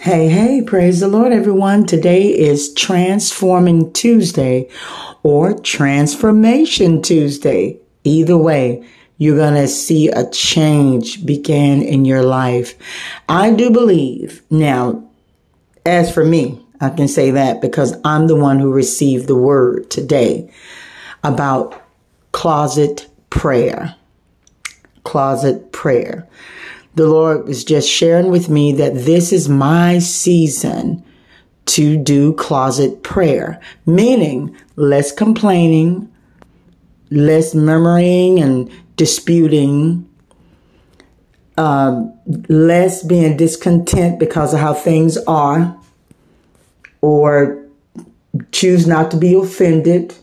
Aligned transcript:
Hey, 0.00 0.30
hey, 0.30 0.62
praise 0.62 1.00
the 1.00 1.08
Lord, 1.08 1.30
everyone. 1.30 1.84
Today 1.84 2.28
is 2.28 2.72
Transforming 2.72 3.92
Tuesday 3.92 4.70
or 5.22 5.52
Transformation 5.52 7.02
Tuesday. 7.02 7.78
Either 8.02 8.38
way, 8.38 8.82
you're 9.18 9.36
going 9.36 9.60
to 9.60 9.68
see 9.68 10.08
a 10.08 10.26
change 10.30 11.26
begin 11.26 11.82
in 11.82 12.06
your 12.06 12.22
life. 12.22 12.76
I 13.28 13.50
do 13.50 13.70
believe. 13.70 14.40
Now, 14.48 15.06
as 15.84 16.10
for 16.10 16.24
me, 16.24 16.64
I 16.80 16.88
can 16.88 17.06
say 17.06 17.32
that 17.32 17.60
because 17.60 17.94
I'm 18.02 18.26
the 18.26 18.36
one 18.36 18.58
who 18.58 18.72
received 18.72 19.26
the 19.26 19.36
word 19.36 19.90
today 19.90 20.50
about 21.22 21.78
closet 22.32 23.06
prayer. 23.28 23.96
Closet 25.04 25.72
prayer 25.72 26.26
the 26.94 27.06
Lord 27.06 27.46
was 27.46 27.64
just 27.64 27.88
sharing 27.88 28.30
with 28.30 28.48
me 28.48 28.72
that 28.72 28.94
this 28.94 29.32
is 29.32 29.48
my 29.48 29.98
season 29.98 31.04
to 31.66 31.96
do 31.96 32.32
closet 32.34 33.02
prayer, 33.02 33.60
meaning 33.86 34.56
less 34.76 35.12
complaining, 35.12 36.12
less 37.10 37.54
murmuring 37.54 38.40
and 38.40 38.70
disputing, 38.96 40.08
um, 41.56 42.12
less 42.48 43.02
being 43.02 43.36
discontent 43.36 44.18
because 44.18 44.52
of 44.52 44.60
how 44.60 44.74
things 44.74 45.16
are, 45.26 45.76
or 47.02 47.64
choose 48.52 48.86
not 48.86 49.10
to 49.10 49.16
be 49.16 49.34
offended, 49.34 50.14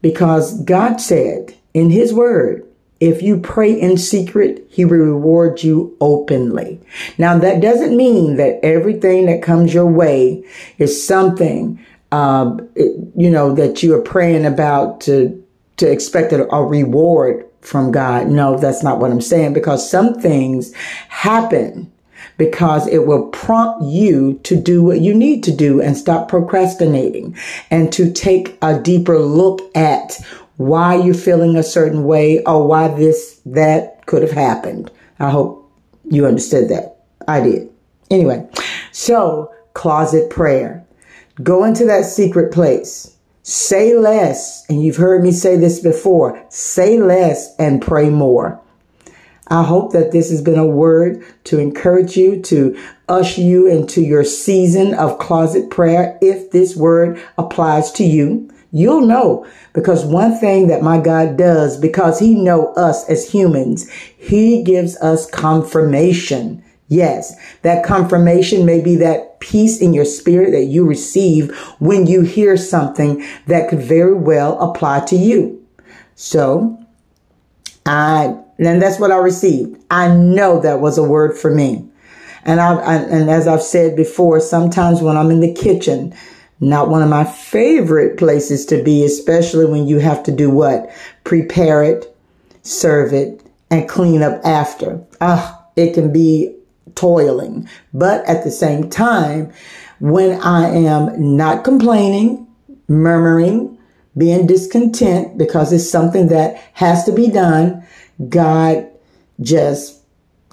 because 0.00 0.62
God 0.64 1.00
said 1.00 1.54
in 1.74 1.90
His 1.90 2.14
Word, 2.14 2.66
if 3.02 3.20
you 3.20 3.36
pray 3.36 3.72
in 3.72 3.96
secret, 3.96 4.64
he 4.70 4.84
will 4.84 4.98
reward 4.98 5.60
you 5.60 5.96
openly. 6.00 6.78
Now 7.18 7.36
that 7.36 7.60
doesn't 7.60 7.96
mean 7.96 8.36
that 8.36 8.60
everything 8.64 9.26
that 9.26 9.42
comes 9.42 9.74
your 9.74 9.86
way 9.86 10.44
is 10.78 11.04
something, 11.04 11.84
um, 12.12 12.68
you 12.76 13.28
know, 13.28 13.56
that 13.56 13.82
you 13.82 13.92
are 13.96 14.00
praying 14.00 14.46
about 14.46 15.00
to, 15.00 15.44
to 15.78 15.90
expect 15.90 16.32
a, 16.32 16.48
a 16.54 16.64
reward 16.64 17.44
from 17.60 17.90
God. 17.90 18.28
No, 18.28 18.56
that's 18.56 18.84
not 18.84 19.00
what 19.00 19.10
I'm 19.10 19.20
saying 19.20 19.52
because 19.52 19.90
some 19.90 20.14
things 20.14 20.72
happen 21.08 21.90
because 22.38 22.86
it 22.86 23.04
will 23.04 23.30
prompt 23.30 23.82
you 23.82 24.38
to 24.44 24.54
do 24.54 24.84
what 24.84 25.00
you 25.00 25.12
need 25.12 25.42
to 25.42 25.52
do 25.52 25.80
and 25.80 25.96
stop 25.96 26.28
procrastinating 26.28 27.36
and 27.68 27.92
to 27.94 28.12
take 28.12 28.56
a 28.62 28.78
deeper 28.78 29.18
look 29.18 29.60
at 29.76 30.20
why 30.56 30.96
you're 30.96 31.14
feeling 31.14 31.56
a 31.56 31.62
certain 31.62 32.04
way 32.04 32.42
or 32.44 32.66
why 32.66 32.88
this, 32.88 33.40
that 33.46 34.06
could 34.06 34.22
have 34.22 34.32
happened. 34.32 34.90
I 35.18 35.30
hope 35.30 35.70
you 36.10 36.26
understood 36.26 36.68
that. 36.68 37.04
I 37.26 37.40
did. 37.40 37.70
Anyway, 38.10 38.48
so 38.90 39.52
closet 39.74 40.30
prayer. 40.30 40.84
Go 41.42 41.64
into 41.64 41.84
that 41.86 42.04
secret 42.04 42.52
place. 42.52 43.16
Say 43.42 43.96
less. 43.96 44.64
And 44.68 44.82
you've 44.82 44.96
heard 44.96 45.22
me 45.22 45.32
say 45.32 45.56
this 45.56 45.80
before. 45.80 46.44
Say 46.50 46.98
less 46.98 47.54
and 47.56 47.82
pray 47.82 48.10
more. 48.10 48.60
I 49.48 49.62
hope 49.64 49.92
that 49.92 50.12
this 50.12 50.30
has 50.30 50.40
been 50.40 50.58
a 50.58 50.66
word 50.66 51.24
to 51.44 51.58
encourage 51.58 52.16
you, 52.16 52.40
to 52.42 52.78
usher 53.08 53.40
you 53.40 53.66
into 53.66 54.00
your 54.00 54.24
season 54.24 54.94
of 54.94 55.18
closet 55.18 55.70
prayer. 55.70 56.18
If 56.22 56.52
this 56.52 56.76
word 56.76 57.20
applies 57.36 57.92
to 57.92 58.04
you, 58.04 58.48
You'll 58.74 59.02
know 59.02 59.46
because 59.74 60.02
one 60.04 60.38
thing 60.38 60.68
that 60.68 60.82
my 60.82 60.98
God 60.98 61.36
does, 61.36 61.76
because 61.76 62.18
he 62.18 62.34
know 62.34 62.72
us 62.72 63.08
as 63.08 63.30
humans, 63.30 63.90
he 63.90 64.62
gives 64.62 64.96
us 64.96 65.30
confirmation. 65.30 66.64
Yes, 66.88 67.34
that 67.62 67.84
confirmation 67.84 68.64
may 68.64 68.80
be 68.80 68.96
that 68.96 69.40
peace 69.40 69.80
in 69.80 69.92
your 69.92 70.06
spirit 70.06 70.52
that 70.52 70.64
you 70.64 70.86
receive 70.86 71.54
when 71.78 72.06
you 72.06 72.22
hear 72.22 72.56
something 72.56 73.24
that 73.46 73.68
could 73.68 73.80
very 73.80 74.14
well 74.14 74.58
apply 74.60 75.04
to 75.06 75.16
you. 75.16 75.66
So 76.14 76.78
I, 77.84 78.36
and 78.58 78.80
that's 78.80 78.98
what 78.98 79.12
I 79.12 79.16
received. 79.16 79.82
I 79.90 80.08
know 80.14 80.60
that 80.60 80.80
was 80.80 80.96
a 80.96 81.02
word 81.02 81.36
for 81.36 81.54
me. 81.54 81.88
And 82.44 82.60
I, 82.60 82.94
and 82.94 83.30
as 83.30 83.46
I've 83.46 83.62
said 83.62 83.96
before, 83.96 84.40
sometimes 84.40 85.00
when 85.00 85.16
I'm 85.16 85.30
in 85.30 85.40
the 85.40 85.54
kitchen, 85.54 86.14
not 86.62 86.88
one 86.88 87.02
of 87.02 87.08
my 87.08 87.24
favorite 87.24 88.16
places 88.16 88.64
to 88.66 88.80
be, 88.82 89.04
especially 89.04 89.66
when 89.66 89.88
you 89.88 89.98
have 89.98 90.22
to 90.22 90.32
do 90.32 90.48
what? 90.48 90.90
Prepare 91.24 91.82
it, 91.82 92.16
serve 92.62 93.12
it, 93.12 93.44
and 93.68 93.88
clean 93.88 94.22
up 94.22 94.40
after. 94.44 95.04
Ah, 95.20 95.60
it 95.74 95.92
can 95.92 96.12
be 96.12 96.56
toiling. 96.94 97.68
But 97.92 98.24
at 98.26 98.44
the 98.44 98.50
same 98.52 98.88
time, 98.88 99.52
when 99.98 100.40
I 100.40 100.68
am 100.68 101.36
not 101.36 101.64
complaining, 101.64 102.46
murmuring, 102.86 103.76
being 104.16 104.46
discontent 104.46 105.36
because 105.36 105.72
it's 105.72 105.90
something 105.90 106.28
that 106.28 106.56
has 106.74 107.04
to 107.04 107.12
be 107.12 107.28
done, 107.28 107.84
God 108.28 108.88
just 109.40 110.01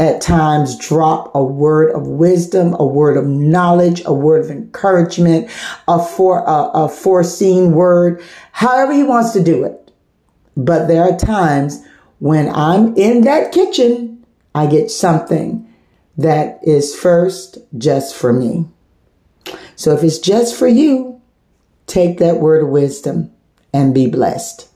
at 0.00 0.20
times 0.20 0.78
drop 0.78 1.34
a 1.34 1.42
word 1.42 1.94
of 1.94 2.06
wisdom, 2.06 2.74
a 2.78 2.86
word 2.86 3.16
of 3.16 3.26
knowledge, 3.26 4.02
a 4.04 4.12
word 4.12 4.44
of 4.44 4.50
encouragement, 4.50 5.50
a 5.88 6.04
for 6.04 6.40
a, 6.40 6.70
a 6.74 6.88
foreseen 6.88 7.72
word, 7.72 8.22
however 8.52 8.92
he 8.92 9.02
wants 9.02 9.32
to 9.32 9.42
do 9.42 9.64
it. 9.64 9.90
But 10.56 10.86
there 10.86 11.02
are 11.02 11.16
times 11.16 11.84
when 12.18 12.48
I'm 12.48 12.96
in 12.96 13.22
that 13.22 13.52
kitchen, 13.52 14.24
I 14.54 14.66
get 14.66 14.90
something 14.90 15.68
that 16.16 16.60
is 16.62 16.94
first 16.94 17.58
just 17.76 18.14
for 18.14 18.32
me. 18.32 18.66
So 19.76 19.94
if 19.94 20.02
it's 20.02 20.18
just 20.18 20.54
for 20.56 20.68
you, 20.68 21.20
take 21.86 22.18
that 22.18 22.40
word 22.40 22.62
of 22.62 22.68
wisdom 22.68 23.32
and 23.72 23.92
be 23.92 24.06
blessed. 24.06 24.68